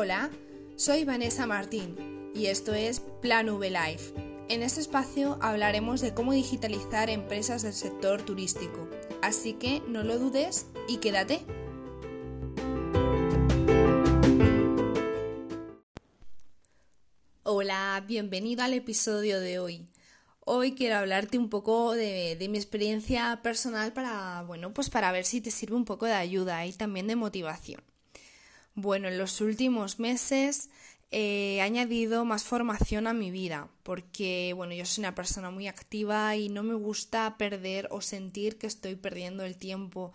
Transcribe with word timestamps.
Hola, 0.00 0.30
soy 0.76 1.04
Vanessa 1.04 1.44
Martín 1.48 2.30
y 2.32 2.46
esto 2.46 2.72
es 2.72 3.00
Plan 3.20 3.48
V 3.48 3.68
Life. 3.68 4.14
En 4.48 4.62
este 4.62 4.80
espacio 4.80 5.36
hablaremos 5.40 6.00
de 6.00 6.14
cómo 6.14 6.32
digitalizar 6.32 7.10
empresas 7.10 7.62
del 7.62 7.72
sector 7.72 8.22
turístico, 8.22 8.88
así 9.22 9.54
que 9.54 9.82
no 9.88 10.04
lo 10.04 10.20
dudes 10.20 10.66
y 10.86 10.98
quédate. 10.98 11.40
Hola, 17.42 18.04
bienvenido 18.06 18.62
al 18.62 18.74
episodio 18.74 19.40
de 19.40 19.58
hoy. 19.58 19.88
Hoy 20.44 20.76
quiero 20.76 20.94
hablarte 20.94 21.38
un 21.38 21.50
poco 21.50 21.94
de, 21.94 22.36
de, 22.36 22.48
mi 22.48 22.58
experiencia 22.58 23.40
personal 23.42 23.92
para, 23.92 24.44
bueno, 24.46 24.72
pues 24.72 24.90
para 24.90 25.10
ver 25.10 25.24
si 25.24 25.40
te 25.40 25.50
sirve 25.50 25.74
un 25.74 25.84
poco 25.84 26.06
de 26.06 26.12
ayuda 26.12 26.64
y 26.66 26.72
también 26.72 27.08
de 27.08 27.16
motivación. 27.16 27.82
Bueno, 28.80 29.08
en 29.08 29.18
los 29.18 29.40
últimos 29.40 29.98
meses 29.98 30.70
he 31.10 31.60
añadido 31.60 32.24
más 32.24 32.44
formación 32.44 33.08
a 33.08 33.12
mi 33.12 33.32
vida, 33.32 33.68
porque 33.82 34.52
bueno, 34.54 34.72
yo 34.72 34.84
soy 34.84 35.02
una 35.02 35.16
persona 35.16 35.50
muy 35.50 35.66
activa 35.66 36.36
y 36.36 36.48
no 36.48 36.62
me 36.62 36.74
gusta 36.74 37.36
perder 37.38 37.88
o 37.90 38.00
sentir 38.00 38.56
que 38.56 38.68
estoy 38.68 38.94
perdiendo 38.94 39.42
el 39.42 39.56
tiempo. 39.56 40.12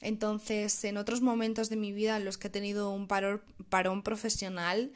Entonces, 0.00 0.82
en 0.84 0.96
otros 0.96 1.20
momentos 1.20 1.68
de 1.68 1.76
mi 1.76 1.92
vida 1.92 2.16
en 2.16 2.24
los 2.24 2.38
que 2.38 2.46
he 2.46 2.50
tenido 2.50 2.92
un 2.92 3.08
parón, 3.08 4.02
profesional, 4.02 4.90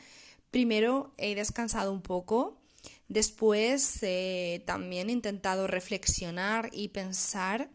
primero 0.50 1.12
he 1.18 1.34
descansado 1.34 1.92
un 1.92 2.00
poco, 2.00 2.56
después 3.08 3.98
eh, 4.00 4.62
también 4.64 5.10
he 5.10 5.12
intentado 5.12 5.66
reflexionar 5.66 6.70
y 6.72 6.88
pensar 6.88 7.68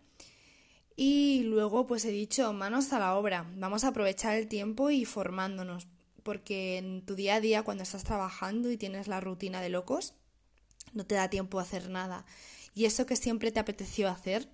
y 1.00 1.44
luego 1.44 1.86
pues 1.86 2.04
he 2.06 2.12
dicho, 2.12 2.52
manos 2.54 2.92
a 2.92 2.98
la 2.98 3.16
obra, 3.16 3.46
vamos 3.56 3.84
a 3.84 3.90
aprovechar 3.90 4.36
el 4.36 4.48
tiempo 4.48 4.90
y 4.90 5.06
formándonos, 5.06 5.88
porque 6.24 6.80
en 6.80 7.06
tu 7.06 7.14
día 7.14 7.36
a 7.36 7.40
día 7.40 7.62
cuando 7.62 7.84
estás 7.84 8.04
trabajando 8.04 8.72
y 8.72 8.78
tienes 8.78 9.08
la 9.08 9.22
rutina 9.22 9.62
de 9.62 9.70
locos, 9.70 10.16
no 10.94 11.06
te 11.06 11.14
da 11.14 11.30
tiempo 11.30 11.60
a 11.60 11.62
hacer 11.62 11.92
nada. 11.92 12.26
Y 12.74 12.86
eso 12.86 13.06
que 13.06 13.16
siempre 13.16 13.52
te 13.52 13.60
apeteció 13.60 14.10
hacer, 14.10 14.50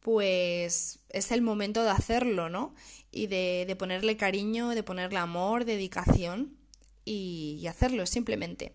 pues 0.00 1.00
es 1.10 1.30
el 1.30 1.42
momento 1.42 1.82
de 1.82 1.90
hacerlo, 1.90 2.48
¿no? 2.48 2.72
Y 3.12 3.26
de, 3.26 3.64
de 3.66 3.76
ponerle 3.76 4.16
cariño, 4.16 4.70
de 4.70 4.82
ponerle 4.82 5.18
amor, 5.18 5.66
dedicación 5.66 6.56
y, 7.04 7.58
y 7.60 7.66
hacerlo 7.66 8.06
simplemente. 8.06 8.74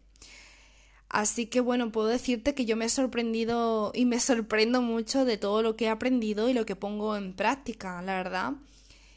Así 1.12 1.48
que 1.48 1.60
bueno, 1.60 1.92
puedo 1.92 2.08
decirte 2.08 2.56
que 2.56 2.66
yo 2.66 2.78
me 2.78 2.86
he 2.86 2.90
sorprendido 2.90 3.92
y 3.94 4.06
me 4.06 4.18
sorprendo 4.22 4.82
mucho 4.82 5.26
de 5.26 5.38
todo 5.38 5.62
lo 5.62 5.76
que 5.76 5.86
he 5.86 5.90
aprendido 5.90 6.48
y 6.48 6.54
lo 6.54 6.66
que 6.66 6.78
pongo 6.78 7.18
en 7.18 7.36
práctica, 7.36 8.02
la 8.02 8.16
verdad. 8.16 8.54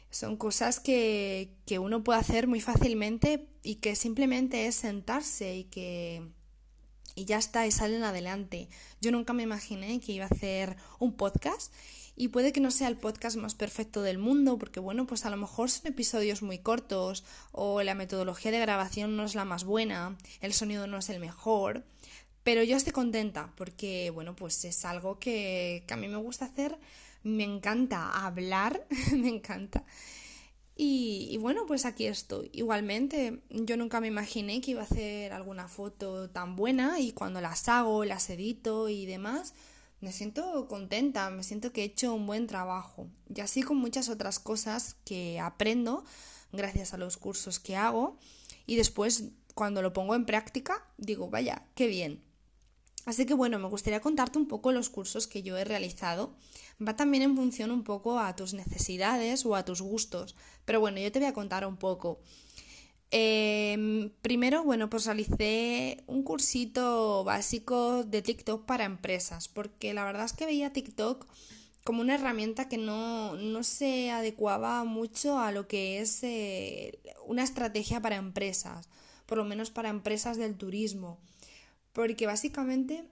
Son 0.09 0.35
cosas 0.35 0.81
que, 0.81 1.51
que 1.65 1.79
uno 1.79 2.03
puede 2.03 2.19
hacer 2.19 2.47
muy 2.47 2.59
fácilmente 2.59 3.47
y 3.63 3.75
que 3.75 3.95
simplemente 3.95 4.67
es 4.67 4.75
sentarse 4.75 5.55
y 5.55 5.63
que 5.63 6.21
y 7.15 7.25
ya 7.25 7.37
está 7.37 7.65
y 7.65 7.71
salen 7.71 8.03
adelante. 8.03 8.69
Yo 9.01 9.11
nunca 9.11 9.33
me 9.33 9.43
imaginé 9.43 9.99
que 9.99 10.11
iba 10.11 10.25
a 10.25 10.29
hacer 10.29 10.75
un 10.99 11.13
podcast 11.13 11.73
y 12.15 12.29
puede 12.29 12.53
que 12.53 12.61
no 12.61 12.71
sea 12.71 12.87
el 12.87 12.97
podcast 12.97 13.35
más 13.37 13.55
perfecto 13.55 14.01
del 14.01 14.17
mundo 14.17 14.57
porque 14.57 14.79
bueno, 14.79 15.07
pues 15.07 15.25
a 15.25 15.29
lo 15.29 15.37
mejor 15.37 15.69
son 15.69 15.87
episodios 15.87 16.41
muy 16.41 16.59
cortos 16.59 17.23
o 17.51 17.81
la 17.83 17.95
metodología 17.95 18.51
de 18.51 18.59
grabación 18.59 19.17
no 19.17 19.25
es 19.25 19.35
la 19.35 19.45
más 19.45 19.63
buena, 19.63 20.17
el 20.41 20.53
sonido 20.53 20.87
no 20.87 20.97
es 20.97 21.09
el 21.09 21.19
mejor, 21.19 21.83
pero 22.43 22.63
yo 22.63 22.77
estoy 22.77 22.93
contenta 22.93 23.51
porque 23.57 24.11
bueno, 24.11 24.35
pues 24.35 24.63
es 24.65 24.85
algo 24.85 25.19
que, 25.19 25.83
que 25.87 25.93
a 25.93 25.97
mí 25.97 26.07
me 26.07 26.17
gusta 26.17 26.45
hacer, 26.45 26.77
me 27.23 27.43
encanta 27.43 28.25
hablar, 28.25 28.85
me 29.11 29.29
encanta. 29.29 29.83
Y, 30.77 31.37
bueno, 31.37 31.65
pues 31.65 31.85
aquí 31.85 32.05
estoy. 32.05 32.49
Igualmente, 32.51 33.41
yo 33.49 33.77
nunca 33.77 34.01
me 34.01 34.07
imaginé 34.07 34.59
que 34.59 34.71
iba 34.71 34.81
a 34.81 34.85
hacer 34.85 35.31
alguna 35.31 35.69
foto 35.69 36.29
tan 36.29 36.57
buena 36.57 36.99
y 36.99 37.13
cuando 37.13 37.39
las 37.39 37.69
hago, 37.69 38.03
las 38.03 38.29
edito 38.29 38.89
y 38.89 39.05
demás, 39.05 39.53
me 40.01 40.11
siento 40.11 40.67
contenta, 40.67 41.29
me 41.29 41.43
siento 41.43 41.71
que 41.71 41.81
he 41.81 41.85
hecho 41.85 42.13
un 42.13 42.27
buen 42.27 42.47
trabajo. 42.47 43.07
Y 43.33 43.39
así 43.39 43.63
con 43.63 43.77
muchas 43.77 44.09
otras 44.09 44.39
cosas 44.39 44.97
que 45.05 45.39
aprendo 45.39 46.03
gracias 46.51 46.93
a 46.93 46.97
los 46.97 47.17
cursos 47.17 47.59
que 47.59 47.77
hago 47.77 48.17
y 48.65 48.75
después 48.75 49.25
cuando 49.53 49.81
lo 49.81 49.93
pongo 49.93 50.15
en 50.15 50.25
práctica 50.25 50.85
digo, 50.97 51.29
vaya, 51.29 51.63
qué 51.75 51.87
bien. 51.87 52.21
Así 53.05 53.25
que 53.25 53.33
bueno, 53.33 53.59
me 53.59 53.67
gustaría 53.67 54.01
contarte 54.01 54.37
un 54.39 54.47
poco 54.47 54.71
los 54.71 54.89
cursos 54.89 55.27
que 55.27 55.43
yo 55.43 55.57
he 55.57 55.63
realizado. 55.63 56.35
Va 56.85 56.95
también 56.95 57.23
en 57.23 57.35
función 57.35 57.71
un 57.71 57.83
poco 57.83 58.19
a 58.19 58.35
tus 58.35 58.53
necesidades 58.53 59.45
o 59.45 59.55
a 59.55 59.63
tus 59.63 59.81
gustos. 59.81 60.35
Pero 60.65 60.79
bueno, 60.79 60.99
yo 60.99 61.11
te 61.11 61.19
voy 61.19 61.27
a 61.27 61.33
contar 61.33 61.65
un 61.65 61.77
poco. 61.77 62.19
Eh, 63.11 64.11
primero, 64.21 64.63
bueno, 64.63 64.89
pues 64.89 65.05
realicé 65.05 66.03
un 66.07 66.23
cursito 66.23 67.23
básico 67.23 68.03
de 68.03 68.21
TikTok 68.21 68.65
para 68.65 68.83
empresas, 68.85 69.47
porque 69.47 69.93
la 69.93 70.03
verdad 70.03 70.25
es 70.25 70.33
que 70.33 70.45
veía 70.45 70.73
TikTok 70.73 71.25
como 71.85 72.01
una 72.01 72.15
herramienta 72.15 72.67
que 72.67 72.77
no, 72.77 73.35
no 73.35 73.63
se 73.63 74.09
adecuaba 74.09 74.83
mucho 74.83 75.37
a 75.39 75.51
lo 75.51 75.67
que 75.67 75.99
es 76.01 76.23
eh, 76.23 76.99
una 77.27 77.43
estrategia 77.43 78.01
para 78.01 78.15
empresas, 78.15 78.89
por 79.27 79.37
lo 79.37 79.45
menos 79.45 79.69
para 79.69 79.89
empresas 79.89 80.37
del 80.37 80.57
turismo, 80.57 81.19
porque 81.95 82.27
básicamente 82.27 83.05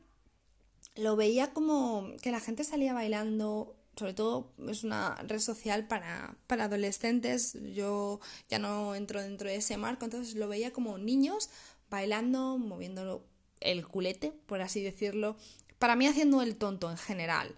lo 0.95 1.15
veía 1.15 1.53
como 1.53 2.11
que 2.21 2.29
la 2.29 2.39
gente 2.39 2.63
salía 2.63 2.93
bailando 2.93 3.75
sobre 3.95 4.13
todo 4.13 4.51
es 4.67 4.83
una 4.83 5.15
red 5.27 5.39
social 5.39 5.87
para, 5.87 6.35
para 6.47 6.65
adolescentes. 6.65 7.57
Yo 7.73 8.19
ya 8.49 8.59
no 8.59 8.95
entro 8.95 9.21
dentro 9.21 9.49
de 9.49 9.57
ese 9.57 9.77
marco, 9.77 10.05
entonces 10.05 10.35
lo 10.35 10.47
veía 10.47 10.73
como 10.73 10.97
niños 10.97 11.49
bailando, 11.89 12.57
moviendo 12.57 13.25
el 13.59 13.87
culete, 13.87 14.33
por 14.47 14.61
así 14.61 14.81
decirlo. 14.81 15.37
Para 15.77 15.95
mí 15.95 16.07
haciendo 16.07 16.41
el 16.41 16.55
tonto 16.55 16.89
en 16.89 16.97
general. 16.97 17.55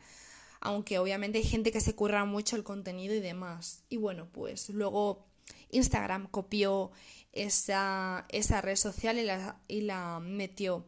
Aunque 0.60 1.00
obviamente 1.00 1.38
hay 1.38 1.44
gente 1.44 1.72
que 1.72 1.80
se 1.80 1.96
curra 1.96 2.26
mucho 2.26 2.56
el 2.56 2.64
contenido 2.64 3.16
y 3.16 3.22
demás. 3.22 3.84
Y 3.88 3.98
bueno, 3.98 4.28
pues 4.32 4.70
luego 4.70 5.26
Instagram 5.72 6.28
copió 6.28 6.92
esa, 7.32 8.26
esa 8.30 8.62
red 8.62 8.76
social 8.76 9.20
y 9.20 9.24
la, 9.24 9.62
y 9.68 9.82
la 9.82 10.20
metió. 10.20 10.86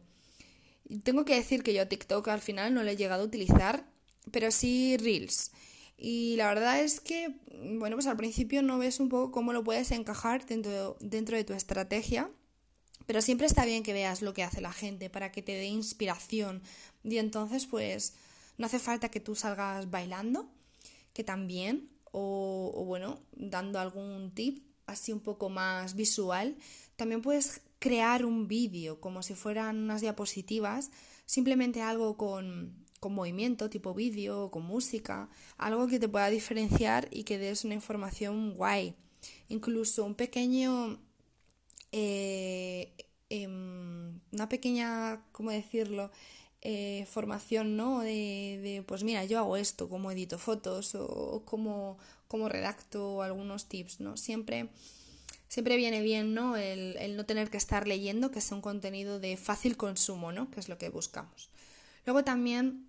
Tengo 1.02 1.24
que 1.24 1.34
decir 1.34 1.62
que 1.62 1.74
yo 1.74 1.86
TikTok 1.88 2.28
al 2.28 2.40
final 2.40 2.74
no 2.74 2.82
lo 2.82 2.90
he 2.90 2.96
llegado 2.96 3.22
a 3.22 3.26
utilizar 3.26 3.84
pero 4.30 4.50
sí 4.50 4.96
Reels. 4.96 5.52
Y 5.96 6.36
la 6.36 6.48
verdad 6.48 6.80
es 6.80 7.00
que, 7.00 7.34
bueno, 7.78 7.96
pues 7.96 8.06
al 8.06 8.16
principio 8.16 8.62
no 8.62 8.78
ves 8.78 9.00
un 9.00 9.08
poco 9.08 9.32
cómo 9.32 9.52
lo 9.52 9.64
puedes 9.64 9.90
encajar 9.90 10.46
dentro, 10.46 10.96
dentro 11.00 11.36
de 11.36 11.44
tu 11.44 11.54
estrategia, 11.54 12.30
pero 13.06 13.20
siempre 13.20 13.46
está 13.46 13.64
bien 13.64 13.82
que 13.82 13.92
veas 13.92 14.22
lo 14.22 14.34
que 14.34 14.44
hace 14.44 14.60
la 14.60 14.72
gente 14.72 15.10
para 15.10 15.32
que 15.32 15.42
te 15.42 15.52
dé 15.52 15.66
inspiración. 15.66 16.62
Y 17.02 17.18
entonces, 17.18 17.66
pues, 17.66 18.14
no 18.58 18.66
hace 18.66 18.78
falta 18.78 19.10
que 19.10 19.20
tú 19.20 19.34
salgas 19.34 19.90
bailando, 19.90 20.48
que 21.14 21.24
también, 21.24 21.88
o, 22.12 22.72
o 22.74 22.84
bueno, 22.84 23.20
dando 23.32 23.80
algún 23.80 24.32
tip 24.34 24.64
así 24.86 25.12
un 25.12 25.20
poco 25.20 25.48
más 25.48 25.94
visual. 25.94 26.56
También 26.98 27.22
puedes 27.22 27.62
crear 27.78 28.26
un 28.26 28.48
vídeo 28.48 29.00
como 29.00 29.22
si 29.22 29.34
fueran 29.34 29.78
unas 29.78 30.00
diapositivas, 30.00 30.90
simplemente 31.26 31.80
algo 31.80 32.16
con 32.16 32.74
con 33.00 33.14
movimiento, 33.14 33.70
tipo 33.70 33.94
vídeo, 33.94 34.50
con 34.50 34.64
música, 34.64 35.28
algo 35.56 35.86
que 35.86 36.00
te 36.00 36.08
pueda 36.08 36.30
diferenciar 36.30 37.08
y 37.12 37.22
que 37.24 37.38
des 37.38 37.64
una 37.64 37.74
información 37.74 38.54
guay. 38.54 38.94
Incluso 39.48 40.04
un 40.04 40.14
pequeño, 40.14 40.98
eh, 41.92 42.92
em, 43.30 44.20
una 44.32 44.48
pequeña, 44.48 45.22
¿cómo 45.32 45.50
decirlo? 45.50 46.10
Eh, 46.62 47.06
formación, 47.08 47.76
¿no? 47.76 48.00
De, 48.00 48.58
de, 48.62 48.82
pues 48.86 49.04
mira, 49.04 49.24
yo 49.24 49.38
hago 49.38 49.56
esto, 49.56 49.88
como 49.88 50.10
edito 50.10 50.38
fotos 50.38 50.96
o 50.96 51.44
como 51.46 52.48
redacto 52.48 53.22
algunos 53.22 53.68
tips, 53.68 54.00
¿no? 54.00 54.16
Siempre, 54.16 54.68
siempre 55.48 55.76
viene 55.76 56.02
bien, 56.02 56.34
¿no? 56.34 56.56
El, 56.56 56.96
el 56.98 57.16
no 57.16 57.26
tener 57.26 57.50
que 57.50 57.56
estar 57.56 57.88
leyendo, 57.88 58.30
que 58.30 58.40
sea 58.40 58.56
un 58.56 58.62
contenido 58.62 59.18
de 59.18 59.36
fácil 59.36 59.76
consumo, 59.76 60.32
¿no? 60.32 60.50
Que 60.50 60.60
es 60.60 60.68
lo 60.68 60.78
que 60.78 60.88
buscamos. 60.88 61.50
Luego 62.04 62.24
también 62.24 62.88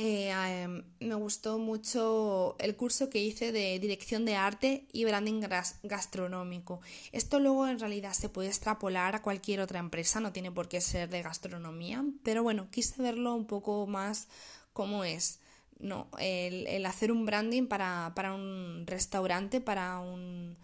eh, 0.00 0.30
em, 0.30 0.84
me 1.00 1.14
gustó 1.16 1.58
mucho 1.58 2.54
el 2.60 2.76
curso 2.76 3.10
que 3.10 3.20
hice 3.20 3.50
de 3.50 3.80
dirección 3.80 4.24
de 4.24 4.36
arte 4.36 4.86
y 4.92 5.04
branding 5.04 5.40
gastronómico. 5.82 6.80
Esto 7.10 7.40
luego 7.40 7.66
en 7.66 7.80
realidad 7.80 8.12
se 8.12 8.28
puede 8.28 8.48
extrapolar 8.48 9.16
a 9.16 9.22
cualquier 9.22 9.60
otra 9.60 9.80
empresa, 9.80 10.20
no 10.20 10.32
tiene 10.32 10.52
por 10.52 10.68
qué 10.68 10.80
ser 10.80 11.08
de 11.08 11.22
gastronomía, 11.22 12.04
pero 12.22 12.44
bueno, 12.44 12.68
quise 12.70 13.02
verlo 13.02 13.34
un 13.34 13.46
poco 13.46 13.88
más 13.88 14.28
como 14.72 15.02
es. 15.02 15.40
No, 15.80 16.08
el, 16.20 16.86
hacer 16.86 17.10
un 17.10 17.26
branding 17.26 17.66
para, 17.66 18.12
para 18.14 18.34
un 18.34 18.84
restaurante, 18.86 19.60
para 19.60 19.98
un, 19.98 20.56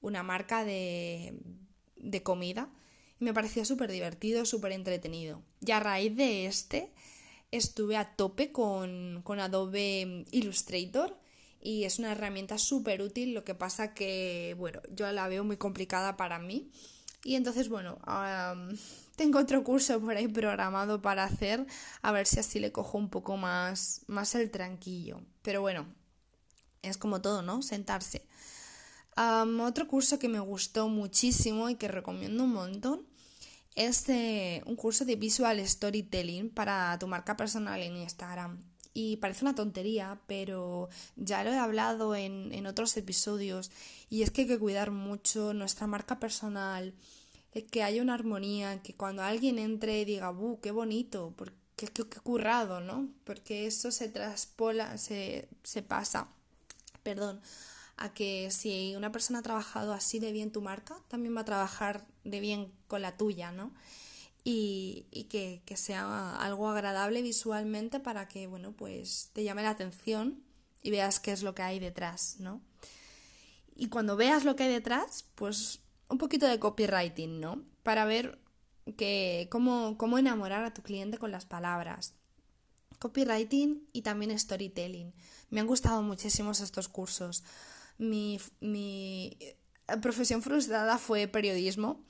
una 0.00 0.22
marca 0.22 0.64
de, 0.64 1.34
de 1.96 2.22
comida. 2.22 2.70
Me 3.18 3.34
pareció 3.34 3.64
súper 3.64 3.90
divertido, 3.90 4.44
súper 4.44 4.72
entretenido. 4.72 5.42
Y 5.60 5.72
a 5.72 5.80
raíz 5.80 6.16
de 6.16 6.46
este, 6.46 6.92
estuve 7.50 7.96
a 7.96 8.16
tope 8.16 8.52
con, 8.52 9.22
Adobe 9.26 10.26
Illustrator 10.30 11.18
y 11.60 11.84
es 11.84 11.98
una 11.98 12.12
herramienta 12.12 12.58
súper 12.58 13.02
útil, 13.02 13.34
lo 13.34 13.44
que 13.44 13.54
pasa 13.54 13.94
que, 13.94 14.54
bueno, 14.58 14.80
yo 14.90 15.10
la 15.10 15.28
veo 15.28 15.44
muy 15.44 15.56
complicada 15.56 16.16
para 16.16 16.38
mí 16.38 16.70
Y 17.24 17.34
entonces, 17.34 17.68
bueno, 17.68 17.98
tengo 19.16 19.38
otro 19.38 19.64
curso 19.64 20.00
por 20.00 20.16
ahí 20.16 20.28
programado 20.28 21.02
para 21.02 21.24
hacer, 21.24 21.66
a 22.02 22.12
ver 22.12 22.26
si 22.26 22.38
así 22.40 22.60
le 22.60 22.72
cojo 22.72 22.98
un 22.98 23.10
poco 23.10 23.36
más, 23.36 24.02
más 24.06 24.34
el 24.34 24.50
tranquillo. 24.50 25.20
Pero 25.42 25.60
bueno, 25.60 25.86
es 26.82 26.96
como 26.96 27.20
todo, 27.20 27.42
¿no? 27.42 27.62
Sentarse. 27.62 28.22
Otro 29.60 29.88
curso 29.88 30.18
que 30.18 30.28
me 30.28 30.40
gustó 30.40 30.88
muchísimo 30.88 31.68
y 31.70 31.76
que 31.76 31.88
recomiendo 31.88 32.44
un 32.44 32.52
montón 32.52 33.06
es 33.74 34.08
eh, 34.08 34.62
un 34.66 34.76
curso 34.76 35.04
de 35.04 35.16
visual 35.16 35.66
storytelling 35.66 36.50
para 36.50 36.98
tu 36.98 37.06
marca 37.06 37.36
personal 37.36 37.80
en 37.82 37.96
Instagram. 37.96 38.62
Y 38.94 39.18
parece 39.18 39.44
una 39.44 39.54
tontería, 39.54 40.20
pero 40.26 40.88
ya 41.14 41.44
lo 41.44 41.50
he 41.50 41.58
hablado 41.58 42.16
en, 42.16 42.52
en 42.52 42.66
otros 42.66 42.96
episodios. 42.96 43.70
Y 44.10 44.22
es 44.22 44.30
que 44.32 44.42
hay 44.42 44.46
que 44.48 44.58
cuidar 44.58 44.90
mucho 44.90 45.54
nuestra 45.54 45.86
marca 45.86 46.18
personal, 46.18 46.94
que 47.70 47.82
haya 47.82 48.02
una 48.02 48.14
armonía, 48.14 48.82
que 48.82 48.94
cuando 48.94 49.22
alguien 49.22 49.58
entre 49.58 50.04
diga, 50.04 50.30
¡buh, 50.30 50.60
qué 50.60 50.72
bonito! 50.72 51.32
Porque 51.36 51.56
qué, 51.78 51.86
qué, 51.86 52.20
currado, 52.20 52.80
¿no? 52.80 53.08
Porque 53.24 53.66
eso 53.66 53.90
se 53.90 54.08
traspola, 54.08 54.98
se, 54.98 55.48
se 55.62 55.82
pasa, 55.82 56.28
perdón, 57.02 57.40
a 57.98 58.14
que 58.14 58.50
si 58.50 58.94
una 58.96 59.12
persona 59.12 59.40
ha 59.40 59.42
trabajado 59.42 59.92
así 59.92 60.20
de 60.20 60.32
bien 60.32 60.52
tu 60.52 60.62
marca, 60.62 60.96
también 61.08 61.36
va 61.36 61.40
a 61.40 61.44
trabajar 61.44 62.06
de 62.24 62.40
bien 62.40 62.72
con 62.86 63.02
la 63.02 63.16
tuya, 63.16 63.50
¿no? 63.50 63.72
Y, 64.44 65.06
que, 65.28 65.76
sea 65.76 66.36
algo 66.36 66.68
agradable 66.68 67.20
visualmente 67.20 68.00
para 68.00 68.28
que, 68.28 68.46
bueno, 68.46 68.72
pues 68.72 69.30
te 69.34 69.44
llame 69.44 69.62
la 69.62 69.70
atención 69.70 70.42
y 70.82 70.90
veas 70.90 71.20
qué 71.20 71.32
es 71.32 71.42
lo 71.42 71.54
que 71.54 71.62
hay 71.62 71.80
detrás, 71.80 72.36
¿no? 72.38 72.62
Y 73.74 73.88
cuando 73.88 74.16
veas 74.16 74.44
lo 74.44 74.56
que 74.56 74.62
hay 74.62 74.72
detrás, 74.72 75.26
pues 75.34 75.80
un 76.08 76.16
poquito 76.16 76.46
de 76.46 76.58
copywriting, 76.58 77.40
¿no? 77.40 77.62
Para 77.82 78.06
ver 78.06 78.38
que, 78.96 79.48
cómo, 79.50 79.98
cómo 79.98 80.18
enamorar 80.18 80.64
a 80.64 80.72
tu 80.72 80.82
cliente 80.82 81.18
con 81.18 81.30
las 81.30 81.44
palabras. 81.44 82.14
Copywriting 83.00 83.86
y 83.92 84.02
también 84.02 84.36
storytelling. 84.38 85.12
Me 85.50 85.60
han 85.60 85.66
gustado 85.66 86.00
muchísimo 86.02 86.52
estos 86.52 86.88
cursos. 86.88 87.44
Mi, 87.98 88.40
mi 88.60 89.36
profesión 90.00 90.42
frustrada 90.42 90.98
fue 90.98 91.26
periodismo. 91.28 92.04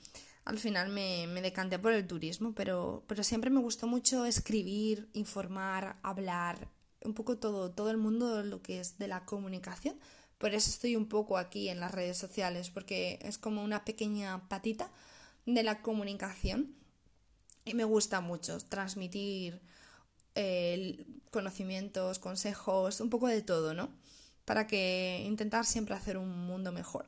Al 0.45 0.57
final 0.57 0.89
me, 0.89 1.27
me 1.27 1.41
decanté 1.41 1.77
por 1.79 1.93
el 1.93 2.07
turismo, 2.07 2.53
pero, 2.55 3.03
pero 3.07 3.23
siempre 3.23 3.49
me 3.49 3.59
gustó 3.59 3.87
mucho 3.87 4.25
escribir, 4.25 5.09
informar, 5.13 5.97
hablar, 6.01 6.69
un 7.03 7.13
poco 7.13 7.37
todo, 7.37 7.71
todo 7.71 7.91
el 7.91 7.97
mundo 7.97 8.43
lo 8.43 8.61
que 8.61 8.79
es 8.79 8.97
de 8.97 9.07
la 9.07 9.25
comunicación 9.25 9.99
por 10.39 10.53
eso 10.55 10.69
estoy 10.69 10.95
un 10.95 11.07
poco 11.07 11.37
aquí 11.37 11.67
en 11.69 11.81
las 11.81 11.91
redes 11.91 12.17
sociales, 12.17 12.69
porque 12.71 13.19
es 13.21 13.37
como 13.37 13.61
una 13.61 13.83
pequeña 13.85 14.47
patita 14.47 14.89
de 15.45 15.63
la 15.63 15.81
comunicación 15.81 16.75
y 17.65 17.73
me 17.73 17.83
gusta 17.83 18.21
mucho 18.21 18.57
transmitir 18.59 19.61
eh, 20.35 21.05
conocimientos, 21.31 22.19
consejos, 22.19 23.01
un 23.01 23.09
poco 23.09 23.27
de 23.27 23.41
todo, 23.41 23.73
¿no? 23.73 23.89
Para 24.49 24.65
que 24.65 25.21
intentar 25.27 25.63
siempre 25.63 25.93
hacer 25.93 26.17
un 26.17 26.47
mundo 26.47 26.71
mejor. 26.71 27.05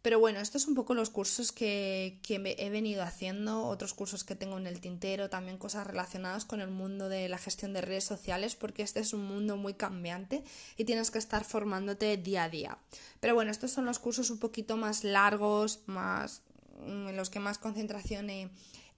Pero 0.00 0.18
bueno, 0.18 0.40
estos 0.40 0.62
son 0.62 0.70
un 0.70 0.76
poco 0.76 0.94
los 0.94 1.10
cursos 1.10 1.52
que, 1.52 2.18
he 2.26 2.70
venido 2.70 3.02
haciendo, 3.02 3.64
otros 3.66 3.92
cursos 3.92 4.24
que 4.24 4.34
tengo 4.34 4.56
en 4.56 4.66
el 4.66 4.80
tintero, 4.80 5.28
también 5.28 5.58
cosas 5.58 5.86
relacionadas 5.86 6.46
con 6.46 6.62
el 6.62 6.70
mundo 6.70 7.10
de 7.10 7.28
la 7.28 7.36
gestión 7.36 7.74
de 7.74 7.82
redes 7.82 8.04
sociales, 8.04 8.56
porque 8.56 8.82
este 8.82 9.00
es 9.00 9.12
un 9.12 9.26
mundo 9.26 9.58
muy 9.58 9.74
cambiante 9.74 10.42
y 10.78 10.86
tienes 10.86 11.10
que 11.10 11.18
estar 11.18 11.44
formándote 11.44 12.16
día 12.16 12.44
a 12.44 12.48
día. 12.48 12.78
Pero 13.20 13.34
bueno, 13.34 13.50
estos 13.50 13.70
son 13.70 13.84
los 13.84 13.98
cursos 13.98 14.30
un 14.30 14.38
poquito 14.38 14.78
más 14.78 15.04
largos, 15.04 15.80
más 15.84 16.40
mm, 16.86 17.08
en 17.08 17.16
los 17.18 17.28
que 17.28 17.40
más 17.40 17.58
concentración 17.58 18.30
he, 18.30 18.48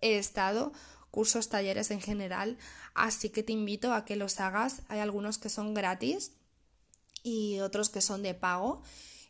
he 0.01 0.19
estado, 0.19 0.73
cursos, 1.11 1.49
talleres 1.49 1.91
en 1.91 2.01
general, 2.01 2.59
así 2.95 3.31
que 3.31 3.43
te 3.43 3.53
invito 3.53 3.93
a 3.93 4.05
que 4.05 4.15
los 4.15 4.39
hagas. 4.39 4.83
Hay 4.87 5.01
algunos 5.01 5.39
que 5.39 5.49
son 5.49 5.75
gratis 5.75 6.31
y 7.27 7.59
otros 7.59 7.91
que 7.91 8.01
son 8.01 8.23
de 8.23 8.35
pago 8.35 8.83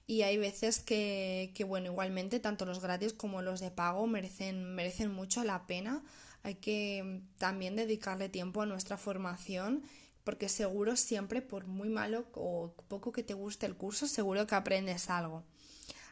y 0.06 0.22
hay 0.22 0.37
veces 0.37 0.81
que, 0.81 1.50
que, 1.54 1.64
bueno, 1.64 1.90
igualmente 1.90 2.38
tanto 2.38 2.66
los 2.66 2.81
gratis 2.81 3.12
como 3.14 3.43
los 3.43 3.58
de 3.58 3.70
pago 3.70 4.06
merecen, 4.06 4.75
merecen 4.75 5.10
mucho 5.10 5.43
la 5.43 5.66
pena. 5.66 6.04
Hay 6.43 6.56
que 6.56 7.22
también 7.38 7.75
dedicarle 7.75 8.28
tiempo 8.28 8.62
a 8.62 8.66
nuestra 8.66 8.98
formación 8.98 9.82
porque 10.22 10.48
seguro 10.48 10.96
siempre, 10.96 11.40
por 11.40 11.66
muy 11.66 11.88
malo 11.88 12.26
o 12.34 12.75
poco 12.88 13.12
que 13.12 13.22
te 13.22 13.34
guste 13.34 13.66
el 13.66 13.76
curso, 13.76 14.06
seguro 14.06 14.46
que 14.46 14.54
aprendes 14.54 15.08
algo. 15.08 15.42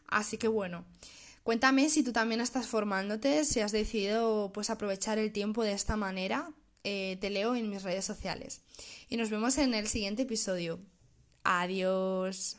Así 0.06 0.38
que 0.38 0.48
bueno, 0.48 0.84
cuéntame 1.42 1.88
si 1.88 2.02
tú 2.02 2.12
también 2.12 2.40
estás 2.40 2.66
formándote, 2.66 3.44
si 3.44 3.60
has 3.60 3.72
decidido 3.72 4.52
pues 4.52 4.70
aprovechar 4.70 5.18
el 5.18 5.32
tiempo 5.32 5.62
de 5.62 5.72
esta 5.72 5.96
manera. 5.96 6.50
Eh, 6.86 7.16
te 7.20 7.30
leo 7.30 7.54
en 7.54 7.70
mis 7.70 7.82
redes 7.82 8.04
sociales. 8.04 8.60
Y 9.08 9.16
nos 9.16 9.30
vemos 9.30 9.56
en 9.58 9.72
el 9.72 9.88
siguiente 9.88 10.22
episodio. 10.22 10.80
Adiós. 11.44 12.56